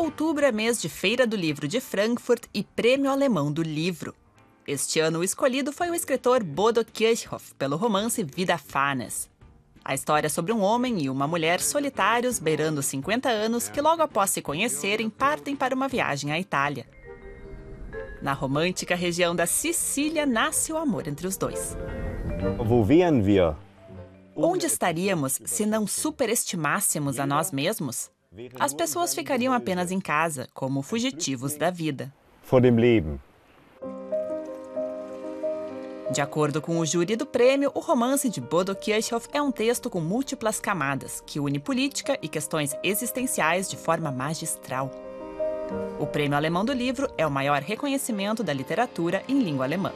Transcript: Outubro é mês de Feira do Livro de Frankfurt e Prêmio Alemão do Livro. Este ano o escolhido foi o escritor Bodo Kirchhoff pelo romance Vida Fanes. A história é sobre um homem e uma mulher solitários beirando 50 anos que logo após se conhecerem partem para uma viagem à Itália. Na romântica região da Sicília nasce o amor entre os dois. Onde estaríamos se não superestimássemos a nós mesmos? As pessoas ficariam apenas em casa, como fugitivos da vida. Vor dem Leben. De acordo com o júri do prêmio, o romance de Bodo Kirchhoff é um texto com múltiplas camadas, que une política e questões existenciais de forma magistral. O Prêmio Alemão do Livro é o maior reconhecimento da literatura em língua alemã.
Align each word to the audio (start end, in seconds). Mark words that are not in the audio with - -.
Outubro 0.00 0.46
é 0.46 0.50
mês 0.50 0.80
de 0.80 0.88
Feira 0.88 1.26
do 1.26 1.36
Livro 1.36 1.68
de 1.68 1.78
Frankfurt 1.78 2.44
e 2.54 2.64
Prêmio 2.64 3.10
Alemão 3.10 3.52
do 3.52 3.62
Livro. 3.62 4.14
Este 4.66 4.98
ano 4.98 5.18
o 5.18 5.22
escolhido 5.22 5.74
foi 5.74 5.90
o 5.90 5.94
escritor 5.94 6.42
Bodo 6.42 6.82
Kirchhoff 6.82 7.54
pelo 7.56 7.76
romance 7.76 8.24
Vida 8.24 8.56
Fanes. 8.56 9.28
A 9.84 9.92
história 9.92 10.26
é 10.26 10.30
sobre 10.30 10.54
um 10.54 10.62
homem 10.62 11.02
e 11.02 11.10
uma 11.10 11.28
mulher 11.28 11.60
solitários 11.60 12.38
beirando 12.38 12.82
50 12.82 13.28
anos 13.28 13.68
que 13.68 13.78
logo 13.78 14.00
após 14.00 14.30
se 14.30 14.40
conhecerem 14.40 15.10
partem 15.10 15.54
para 15.54 15.74
uma 15.74 15.86
viagem 15.86 16.32
à 16.32 16.40
Itália. 16.40 16.86
Na 18.22 18.32
romântica 18.32 18.94
região 18.94 19.36
da 19.36 19.44
Sicília 19.44 20.24
nasce 20.24 20.72
o 20.72 20.78
amor 20.78 21.08
entre 21.08 21.26
os 21.26 21.36
dois. 21.36 21.76
Onde 24.34 24.64
estaríamos 24.64 25.38
se 25.44 25.66
não 25.66 25.86
superestimássemos 25.86 27.20
a 27.20 27.26
nós 27.26 27.52
mesmos? 27.52 28.10
As 28.60 28.72
pessoas 28.72 29.12
ficariam 29.12 29.52
apenas 29.52 29.90
em 29.90 29.98
casa, 29.98 30.48
como 30.54 30.82
fugitivos 30.82 31.56
da 31.56 31.68
vida. 31.68 32.12
Vor 32.44 32.60
dem 32.60 32.76
Leben. 32.76 33.20
De 36.12 36.20
acordo 36.20 36.62
com 36.62 36.78
o 36.78 36.86
júri 36.86 37.16
do 37.16 37.26
prêmio, 37.26 37.72
o 37.74 37.80
romance 37.80 38.28
de 38.28 38.40
Bodo 38.40 38.74
Kirchhoff 38.76 39.28
é 39.32 39.42
um 39.42 39.50
texto 39.50 39.90
com 39.90 40.00
múltiplas 40.00 40.60
camadas, 40.60 41.20
que 41.26 41.40
une 41.40 41.58
política 41.58 42.16
e 42.22 42.28
questões 42.28 42.76
existenciais 42.84 43.68
de 43.68 43.76
forma 43.76 44.12
magistral. 44.12 44.92
O 45.98 46.06
Prêmio 46.06 46.36
Alemão 46.36 46.64
do 46.64 46.72
Livro 46.72 47.08
é 47.18 47.26
o 47.26 47.30
maior 47.30 47.60
reconhecimento 47.60 48.44
da 48.44 48.52
literatura 48.52 49.24
em 49.28 49.40
língua 49.40 49.64
alemã. 49.64 49.92